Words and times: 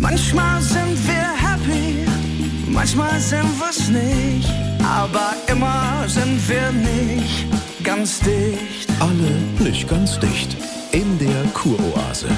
Manchmal 0.00 0.62
sind 0.62 0.96
wir 1.08 1.26
happy, 1.36 2.06
manchmal 2.70 3.18
sind 3.18 3.48
wir's 3.60 3.88
nicht. 3.88 4.48
Aber 4.84 5.32
immer 5.50 6.04
sind 6.06 6.40
wir 6.48 6.70
nicht 6.70 7.46
ganz 7.82 8.20
dicht. 8.20 8.88
Alle 9.00 9.68
nicht 9.68 9.88
ganz 9.88 10.18
dicht. 10.20 10.56
In 10.92 11.18
der 11.18 11.42
Kuroase. 11.52 12.28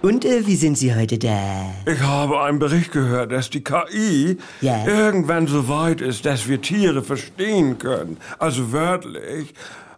Und 0.00 0.24
äh, 0.24 0.44
wie 0.46 0.56
sind 0.56 0.78
Sie 0.78 0.94
heute 0.94 1.18
da? 1.18 1.70
Ich 1.86 2.00
habe 2.00 2.40
einen 2.42 2.58
Bericht 2.58 2.90
gehört, 2.90 3.30
dass 3.30 3.50
die 3.50 3.62
KI 3.62 4.38
Ja. 4.62 4.84
irgendwann 4.86 5.46
so 5.46 5.68
weit 5.68 6.00
ist, 6.00 6.24
dass 6.26 6.48
wir 6.48 6.60
Tiere 6.60 7.02
verstehen 7.02 7.78
können. 7.78 8.16
Also 8.38 8.72
wörtlich. 8.72 9.52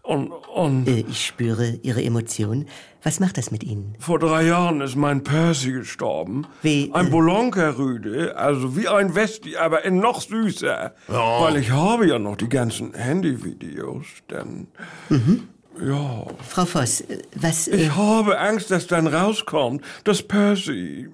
Und, 0.05 0.33
und 0.55 0.87
Äh, 0.87 1.05
ich 1.09 1.25
spüre 1.25 1.79
Ihre 1.83 2.05
Emotion. 2.05 2.67
Was 3.03 3.21
macht 3.21 3.39
das 3.39 3.51
mit 3.51 3.65
Ihnen? 3.65 3.97
vor 3.99 4.19
drei 4.19 4.45
Jahren 4.45 4.83
ist 4.83 4.97
mein 4.97 5.25
Percy 5.25 5.73
gestorben. 5.73 6.47
Wie, 6.61 6.91
Ein 6.93 7.07
äh, 7.07 7.11
Bolonka-Rüde, 7.11 8.37
also 8.37 8.77
wie 8.77 8.87
ein 8.87 9.15
Westi, 9.15 9.57
aber 9.57 9.85
in 9.87 10.01
noch 10.01 10.21
süßer. 10.21 10.95
Weil 11.09 11.57
ich 11.57 11.71
habe 11.71 12.07
ja 12.07 12.19
noch 12.19 12.37
die 12.37 12.51
ganzen 12.51 12.93
Handyvideos, 12.95 14.07
denn... 14.31 14.69
Ja, 15.81 16.27
Frau 16.47 16.67
Voss, 16.67 17.01
äh, 17.01 17.23
was... 17.35 17.67
Äh, 17.67 17.77
ich 17.77 17.97
habe 17.97 18.39
Angst, 18.39 18.71
dass 18.71 18.87
dann 18.87 19.07
rauskommt, 19.07 19.83
dass 20.05 20.23
Percy 20.23 21.09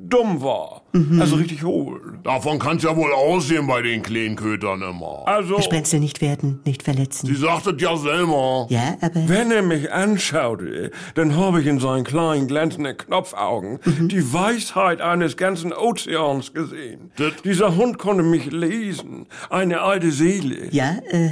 dumm 0.00 0.40
war. 0.42 0.82
Mhm. 0.92 1.20
Also 1.20 1.36
richtig 1.36 1.62
hohl. 1.64 2.18
Davon 2.22 2.58
kann's 2.58 2.82
ja 2.82 2.96
wohl 2.96 3.12
aussehen 3.12 3.66
bei 3.66 3.82
den 3.82 4.02
kleinen 4.02 4.36
Kötern 4.36 4.80
immer. 4.82 5.22
Also, 5.26 5.56
Herr 5.56 5.62
Sprenzel, 5.62 6.00
nicht 6.00 6.20
werden, 6.20 6.60
nicht 6.64 6.82
Sie 6.82 6.84
verletzen. 6.84 7.36
sagtet 7.36 7.80
ja 7.82 7.96
selber. 7.96 8.66
Ja, 8.70 8.96
aber... 9.00 9.28
wenn 9.28 9.50
er 9.50 9.62
mich 9.62 9.92
anschaute, 9.92 10.90
dann 11.14 11.36
habe 11.36 11.60
ich 11.60 11.66
in 11.66 11.78
seinen 11.80 12.04
kleinen 12.04 12.46
glänzenden 12.48 12.96
Knopfaugen 12.96 13.80
Mhm. 13.84 14.08
die 14.08 14.32
Weisheit 14.32 15.00
eines 15.00 15.36
ganzen 15.36 15.72
Ozeans 15.72 16.52
gesehen. 16.54 17.10
Das- 17.16 17.32
Dieser 17.44 17.76
Hund 17.76 17.98
konnte 17.98 18.22
mich 18.22 18.50
lesen. 18.50 19.26
Eine 19.50 19.80
alte 19.82 20.10
Seele. 20.10 20.68
Ja, 20.70 20.96
äh... 21.10 21.30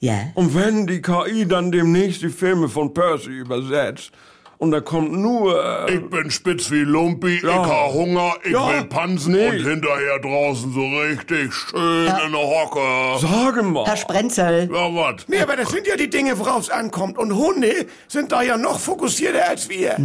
Ja. 0.00 0.18
Und 0.34 0.54
wenn 0.54 0.86
die 0.86 1.00
KI 1.00 1.46
dann 1.48 1.72
demnächst 1.72 2.20
die 2.20 2.28
Filme 2.28 2.68
von 2.68 2.92
Percy 2.92 3.30
übersetzt 3.30 4.10
und 4.58 4.70
da 4.70 4.80
kommt 4.80 5.12
nur... 5.12 5.62
Äh, 5.88 5.94
Ich 5.94 6.10
bin 6.10 6.30
spitz 6.30 6.70
wie 6.70 6.80
Lumpi, 6.80 7.40
Ja. 7.42 7.48
ich 7.50 7.70
ha 7.70 7.92
Hunger, 7.92 8.34
ich 8.44 8.52
Ja. 8.52 8.68
will 8.68 8.84
pansen 8.84 9.32
Nee. 9.34 9.48
und 9.48 9.56
hinterher 9.66 10.18
draußen 10.20 10.72
so 10.72 10.86
richtig 10.86 11.52
schön 11.52 12.06
in 12.26 12.32
der 12.32 12.40
Hocke. 12.40 13.18
sage 13.20 13.62
mal. 13.62 13.84
Herr 13.86 13.96
Sprenzel, 13.96 14.68
Ja, 14.72 14.94
wat? 14.94 15.24
Nee, 15.28 15.38
aber 15.40 15.56
das 15.56 15.70
sind 15.70 15.86
ja 15.86 15.96
die 15.96 16.10
Dinge, 16.10 16.38
worauf 16.38 16.62
es 16.62 16.70
ankommt. 16.70 17.18
Und 17.18 17.34
Hunde 17.36 17.86
sind 18.08 18.32
da 18.32 18.42
ja 18.42 18.56
noch 18.56 18.78
fokussierter 18.78 19.48
als 19.48 19.68
wir. 19.68 19.96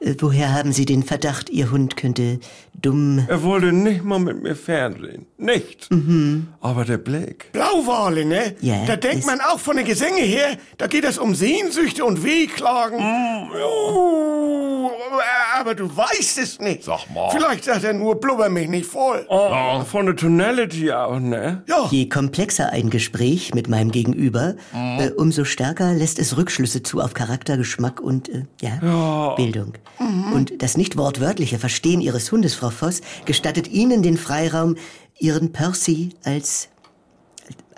äh, 0.00 0.14
woher 0.20 0.52
haben 0.54 0.72
Sie 0.72 0.84
den 0.84 1.02
Verdacht, 1.02 1.50
Ihr 1.50 1.70
Hund 1.70 1.96
könnte 1.96 2.38
dumm... 2.74 3.24
Er 3.28 3.42
wollte 3.42 3.72
nicht 3.72 4.04
mal 4.04 4.18
mit 4.18 4.42
mir 4.42 4.54
fernsehen. 4.54 5.26
Nicht. 5.38 5.90
Mhm. 5.90 6.48
Aber 6.60 6.84
der 6.84 6.98
Blick. 6.98 7.50
Blauwale, 7.52 8.24
ne? 8.24 8.54
Ja, 8.60 8.84
da 8.86 8.96
denkt 8.96 9.24
man 9.26 9.40
auch 9.40 9.58
von 9.58 9.76
den 9.76 9.86
Gesänge 9.86 10.20
her, 10.20 10.56
da 10.78 10.86
geht 10.86 11.04
es 11.04 11.16
um 11.18 11.34
Sehnsüchte 11.34 12.04
und 12.04 12.22
Wehklagen. 12.24 12.98
Aber 15.58 15.74
du 15.74 15.96
weißt 15.96 16.38
es 16.38 16.60
nicht. 16.60 16.84
Sag 16.84 17.10
mal. 17.12 17.30
Vielleicht 17.30 17.64
sagt 17.64 17.82
er 17.82 17.92
nur, 17.94 18.20
blubber 18.20 18.48
mich 18.48 18.68
nicht 18.68 18.86
voll. 18.86 19.24
Oh, 19.28 19.80
Von 19.84 20.06
der 20.06 20.14
Tonality 20.14 20.92
auch, 20.92 21.18
ne? 21.18 21.62
Ja, 21.66 21.88
Je 21.90 22.08
komplexer 22.08 22.70
ein 22.70 22.90
Gespräch 22.90 23.54
mit 23.54 23.68
meinem 23.68 23.90
Gegenüber, 23.90 24.54
äh, 24.74 25.10
umso 25.10 25.44
stärker 25.44 25.94
lässt 25.94 26.18
es 26.18 26.36
Rückschlüsse 26.36 26.82
zu 26.82 27.00
auf 27.00 27.14
Charakter, 27.14 27.56
Geschmack 27.56 28.00
und 28.00 28.28
äh, 28.28 28.44
ja, 28.60 29.34
Bildung. 29.36 29.72
Und 29.98 30.62
das 30.62 30.76
nicht 30.76 30.96
wortwörtliche 30.98 31.58
Verstehen 31.58 32.00
Ihres 32.02 32.30
Hundes, 32.30 32.54
Frau 32.54 32.70
Voss, 32.70 33.00
gestattet 33.24 33.68
Ihnen 33.68 34.02
den 34.02 34.18
Freiraum, 34.18 34.76
Ihren 35.18 35.52
Percy 35.52 36.10
als 36.22 36.68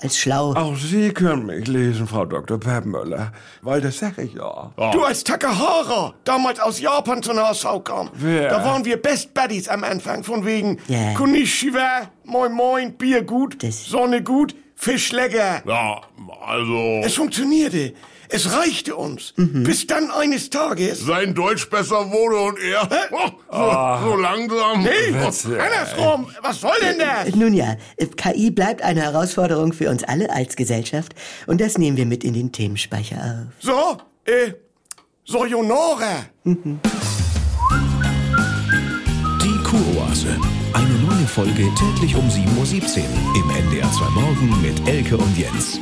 als 0.01 0.19
schlau. 0.19 0.53
Auch 0.55 0.77
Sie 0.77 1.11
können 1.11 1.47
mich 1.47 1.67
lesen, 1.67 2.07
Frau 2.07 2.25
Dr. 2.25 2.59
Peppmüller. 2.59 3.33
Weil 3.63 3.81
das 3.81 3.99
sag 3.99 4.19
ich 4.19 4.35
ja. 4.35 4.71
du 4.93 5.03
als 5.05 5.25
Takahara, 5.25 6.15
damals 6.25 6.61
aus 6.61 6.81
Japan 6.81 7.23
zu 7.23 7.33
HSV 7.35 7.67
kam. 7.85 8.11
Wer? 8.15 8.49
Da 8.49 8.65
waren 8.65 8.85
wir 8.85 8.97
Best 9.01 9.35
Buddies 9.35 9.69
am 9.69 9.85
Anfang, 9.85 10.25
von 10.25 10.45
wegen 10.45 10.79
Ja. 10.89 11.15
Konnichiwa, 11.15 12.09
moin 12.25 12.53
moin, 12.53 12.93
Bier 12.97 13.23
gut, 13.23 13.63
Das- 13.63 13.85
Sonne 13.87 14.23
gut, 14.23 14.55
Fisch 14.81 15.11
lecker. 15.13 15.63
Ja, 15.67 16.01
also, 16.47 17.01
Es 17.05 17.15
funktionierte. 17.15 17.95
Es 18.29 18.53
reichte 18.53 18.95
uns. 18.95 19.33
Mhm. 19.37 19.65
Bis 19.65 19.87
dann 19.87 20.11
eines 20.11 20.51
Tages. 20.51 21.01
sein 21.01 21.35
Deutsch 21.35 21.69
besser 21.69 22.11
wurde 22.13 22.37
und 22.37 22.59
er, 22.61 22.89
oh, 23.11 23.31
so, 23.51 24.11
so 24.11 24.17
langsam. 24.17 24.83
Nee, 24.83 25.13
Witze, 25.15 25.59
andersrum. 25.61 26.27
Was 26.43 26.61
soll 26.61 26.77
denn 26.83 26.99
das? 26.99 27.35
Nun 27.35 27.55
ja, 27.55 27.77
äh, 27.97 28.07
KI 28.07 28.51
bleibt 28.51 28.83
eine 28.83 29.01
Herausforderung 29.03 29.73
für 29.73 29.89
uns 29.91 30.05
alle 30.05 30.31
als 30.31 30.55
Gesellschaft 30.57 31.15
und 31.47 31.61
das 31.61 31.77
nehmen 31.79 31.97
wir 31.97 32.07
mit 32.07 32.23
in 32.23 32.35
den 32.35 32.53
Themenspeicher 32.53 33.17
auf. 33.49 33.55
So, 33.61 33.97
äh, 34.31 34.53
Sayonara. 35.27 36.27
Die 39.43 39.59
Kuroase. 39.65 40.37
Eine 40.75 40.95
neue 40.99 41.27
Folge 41.27 41.67
täglich 41.79 42.15
um 42.15 42.29
7.17 42.29 42.99
Uhr 42.99 43.37
im 43.37 43.48
NDR 43.79 43.93
2 43.93 44.11
Morgen 44.11 44.61
mit 44.61 44.89
Elke 44.89 45.17
und 45.17 45.39
Jens. 45.39 45.79